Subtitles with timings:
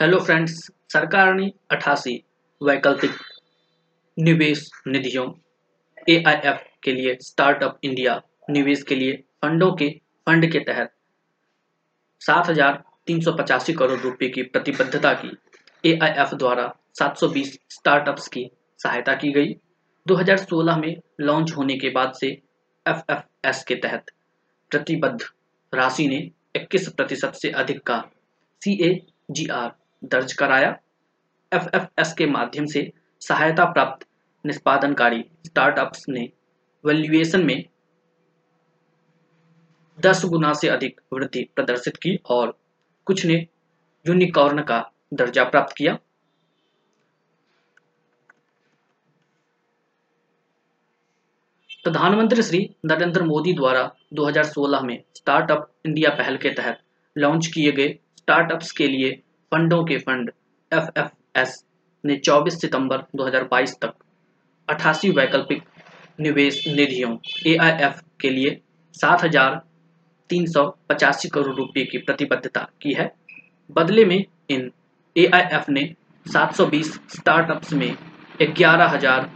[0.00, 0.52] Hello friends
[0.92, 2.12] सरकार ने अठासी
[2.60, 3.16] वैकल्पिक
[4.16, 5.24] निवेश निधियों
[6.08, 8.14] एआईएफ के लिए स्टार्टअप इंडिया
[8.50, 9.88] निवेश के लिए फंडों के,
[10.26, 10.92] फंड के तहत
[12.20, 15.36] सात हज़ार तीन सौ पचासी करोड़ रुपए की प्रतिबद्धता की
[15.84, 16.64] एआईएफ द्वारा
[17.00, 18.48] 720 स्टार्टअप्स की
[18.80, 19.54] सहायता की गई।
[20.06, 22.30] 2016 में लॉन्च होने के बाद से
[22.86, 24.10] एफएफएस के तहत
[24.70, 25.20] प्रतिबद्ध
[25.72, 28.00] राशि ने 21 प्रतिशत से अधिक का
[28.62, 29.70] सीएजीआर
[30.02, 30.70] दर्ज कराया।
[31.52, 32.90] एफएफएस के माध्यम से
[33.22, 34.06] सहायता प्राप्त
[34.44, 36.28] निष्पादनकारी स्टार्टअप्स ने
[36.84, 37.64] वैल्यूएशन में
[39.98, 42.58] 10 गुना से अधिक वृद्धि प्रदर्शित की और
[43.06, 43.34] कुछ ने
[44.06, 45.98] यूनिकॉर्न का दर्जा प्राप्त किया।
[51.84, 53.82] प्रधानमंत्री श्री नरेंद्र मोदी द्वारा
[54.14, 56.80] 2016 में स्टार्टअप इंडिया पहल के तहत
[57.16, 57.88] लॉन्च किए गए
[58.18, 59.22] स्टार्टअप्स के लिए
[59.52, 60.30] फंडों के फंड
[60.72, 61.64] एफ़ एफ़ एस
[62.04, 63.94] ने 24 सितंबर 2022 तक
[64.68, 65.62] अठासी वैकल्पिक
[66.20, 67.16] निवेश निधियों
[67.46, 68.60] एआईएफ के लिए
[68.94, 69.60] सात हज़ार
[70.30, 73.10] तीन सौ पचासी करोड़ रुपए की प्रतिबद्धता की है।
[73.70, 74.70] बदले में इन
[75.16, 75.84] एआईएफ ने
[76.26, 77.94] 720 स्टार्टअप्स में
[78.56, 79.30] ग्यारह हज़ार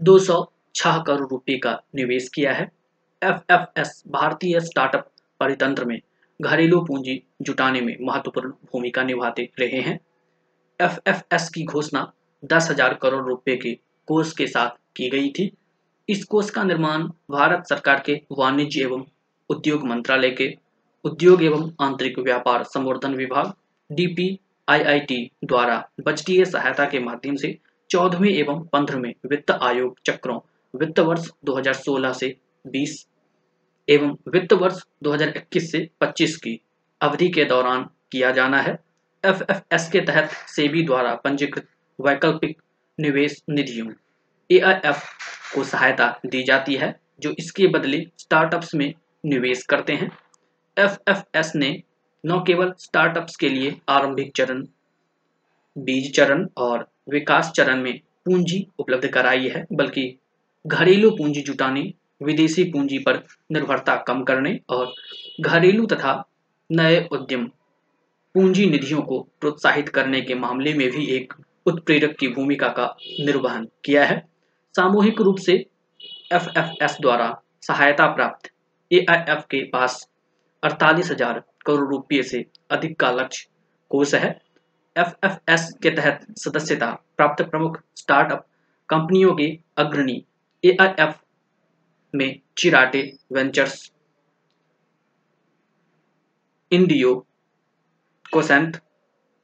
[0.00, 2.70] दो सौ छह करोड़ रुपए का निवेश किया है।
[3.22, 6.00] एफएफएस भारतीय स्टार्टअप परितंत्र में
[6.40, 9.98] घरेलू पूंजी जुटाने में महत्वपूर्ण भूमिका निभाते रहे हैं।
[10.80, 13.72] एफएफएस की घोषणा दस हज़ार करोड़ रुपए के
[14.08, 15.50] कोष के साथ की गई थी।
[16.08, 19.04] इस कोष का निर्माण भारत सरकार के वाणिज्य एवं
[19.50, 20.52] उद्योग मंत्रालय के
[21.04, 23.52] उद्योग एवं आंतरिक व्यापार संवर्धन विभाग
[23.90, 27.56] डीपीआईआईटी द्वारा बजटीय सहायता के माध्यम से
[27.90, 30.40] चौदहवें एवं पंद्रहवें वित्त आयोग चक्रों,
[30.74, 33.06] वित्त वर्ष 2016 से 20
[33.88, 36.60] एवं वित्त वर्ष 2021 से 25 की
[37.00, 38.78] अवधि के दौरान किया जाना है।
[39.24, 42.60] एफएफएस के तहत सेबी द्वारा पंजीकृत वैकल्पिक
[42.98, 43.92] निवेश निधियों
[44.50, 45.04] एआईएफ
[45.54, 48.92] को सहायता दी जाती है, जो इसके बदले स्टार्टअप्स में
[49.26, 50.10] निवेश करते हैं।
[50.76, 51.70] एफएफएस ने
[52.26, 54.64] न केवल स्टार्टअप्स के लिए आरंभिक चरण,
[55.76, 60.18] बीज चरण और विकास चरण में पूंजी उपलब्ध कराई है, बल्कि
[60.66, 64.92] घरेलू पूंजी जुटाने विदेशी पूंजी पर निर्भरता कम करने और
[65.40, 66.22] घरेलू तथा
[66.70, 67.44] नए उद्यम
[68.34, 71.32] पूंजी निधियों को प्रोत्साहित करने के मामले में भी एक
[71.66, 72.86] उत्प्रेरक की भूमिका का
[73.20, 74.18] निर्वहन किया है।
[74.74, 75.52] सामूहिक रूप से
[76.32, 77.30] एफएफएस द्वारा
[77.62, 78.50] सहायता प्राप्त
[78.90, 80.06] ए के पास
[80.62, 83.48] अड़तालीस हज़ार करोड़ रुपये से अधिक का लक्ष्य
[83.90, 84.30] कोष है।
[84.96, 88.46] एफएफएस के तहत सदस्यता प्राप्त प्रमुख स्टार्टअप
[88.88, 90.22] कंपनियों के अग्रणी
[90.64, 90.76] ए
[92.14, 93.02] में Chiratae
[93.32, 93.90] ventures
[96.72, 97.14] India
[98.32, 98.76] Quotient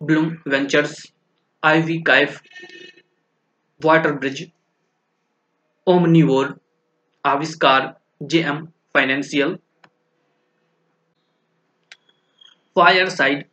[0.00, 1.12] Blume ventures
[1.62, 2.40] ivy काइफ
[3.80, 4.50] water bridge
[5.86, 6.54] Omnivore
[7.24, 9.56] Aavishkaar JM Financial
[12.76, 13.44] fire side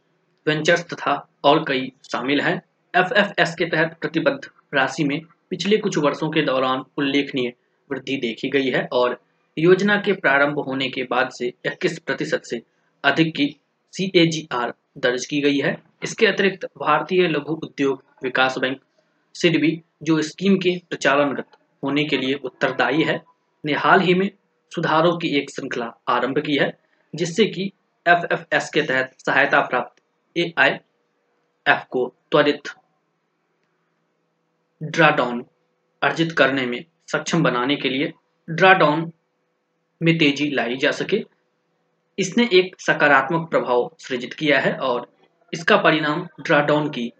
[0.47, 2.56] ventures तथा और कई शामिल हैं।
[2.94, 7.53] एफएफएस के तहत प्रतिबद्ध राशि में पिछले कुछ वर्षों के दौरान उल्लेखनीय
[7.91, 9.19] वृद्धि देखी गई है और
[9.57, 12.61] योजना के प्रारंभ होने के बाद से 21 प्रतिशत से
[13.03, 13.55] अधिक की
[13.94, 14.11] सी
[14.97, 18.79] दर्ज की गई है। इसके अतिरिक्त भारतीय लघु उद्योग विकास बैंक
[19.35, 23.22] सिडबी जो स्कीम के प्रचालनगत होने के लिए उत्तरदायी है,
[23.63, 24.29] ने हाल ही में
[24.72, 26.72] सुधारों की एक श्रृंखला आरंभ की है,
[27.13, 27.72] जिससे कि
[28.05, 30.01] एफएफएस के तहत सहायता प्राप्त
[30.35, 30.69] ए आई
[31.66, 32.69] एफ़ को त्वरित
[34.81, 35.45] ड्राडाउन
[36.01, 38.12] अर्जित करने में सक्षम बनाने के लिए
[38.47, 39.12] ड्राडाउन
[40.02, 41.24] में तेज़ी लाई जा सके।
[42.18, 45.08] इसने एक सकारात्मक प्रभाव सृजित किया है और
[45.53, 47.12] इसका परिणाम ड्राडाउन की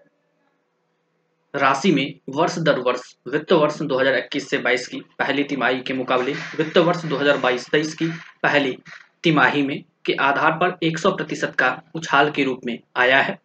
[1.54, 6.34] राशि में वर्ष दर वर्ष, वित्त वर्ष 2021 से 22 की पहली तिमाही के मुकाबले,
[6.58, 8.08] वित्त वर्ष 2022-23 की
[8.44, 8.78] पहली
[9.24, 13.40] तिमाही में के आधार पर 100 प्रतिशत का उछाल के रूप में आया है।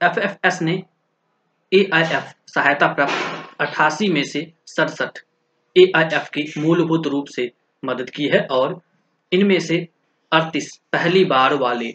[0.00, 0.82] एफएफएस ने
[1.72, 5.18] एआईएफ सहायता प्राप्त अठासी में से सड़सठ
[5.76, 7.50] एआईएफ की मूलभूत रूप से
[7.82, 8.80] मदद की है और
[9.32, 9.86] इनमें से
[10.32, 11.90] अड़तीस पहली बार वाले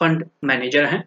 [0.00, 1.02] फंड मैनेजर हैं,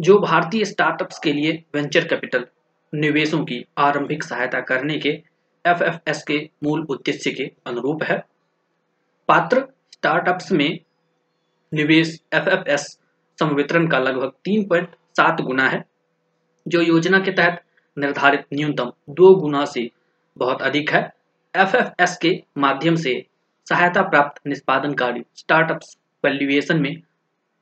[0.00, 2.46] जो भारतीय स्टार्टअप्स के लिए वेंचर कैपिटल
[2.92, 5.08] निवेशों की आरंभिक सहायता करने के
[5.64, 8.18] एफएफएस के मूल उद्देश्य के अनुरूप है।
[9.28, 10.78] पात्र स्टार्टअप्स में
[11.72, 12.86] निवेश एफएफएस
[13.38, 15.84] संवितरण का लगभग तीन पॉइंट सात गुना है,
[16.66, 17.62] जो योजना के तहत
[17.96, 19.90] निर्धारित न्यूनतम दो गुना से
[20.36, 21.02] बहुत अधिक है।
[21.54, 23.26] एफएफएस के माध्यम से
[23.66, 27.02] सहायता प्राप्त निष्पादनकारी स्टार्टअप्स वैल्यूएशन में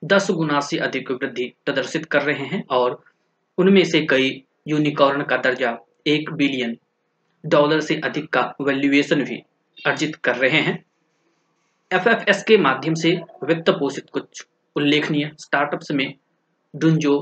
[0.04, 3.02] दस गुना से अधिक वृद्धि प्रदर्शित कर रहे हैं और
[3.58, 5.76] उनमें से कई यूनिकॉर्न का दर्जा
[6.06, 6.76] एक बिलियन
[7.46, 9.36] डॉलर से अधिक का वैल्यूएशन भी
[9.86, 10.84] अर्जित कर रहे हैं।
[11.92, 13.10] एफएफएस के माध्यम से
[13.44, 14.46] वित्त पोषित कुछ
[14.76, 16.14] उल्लेखनीय स्टार्टअप्स में
[16.76, 17.20] Dunzo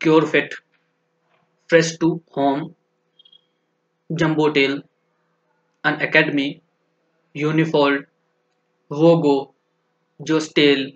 [0.00, 0.54] क्योरफेट
[1.70, 2.70] fresh to home
[4.10, 6.60] on academy
[7.34, 8.04] यूनिफोल्ड
[8.90, 9.54] वोगो
[10.20, 10.92] जोस्टेल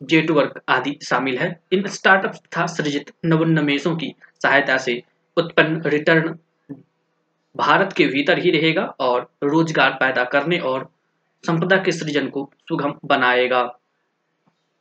[0.00, 5.02] जेटवर्क आदि शामिल है। इन स्टार्टअप तथा सृजित नवोन्मेषों की सहायता से।
[5.36, 6.38] उत्पन्न रिटर्न
[7.56, 10.88] भारत के भीतर ही रहेगा और रोज़गार पैदा करने और
[11.44, 13.62] संपदा के सृजन को सुगम बनाएगा।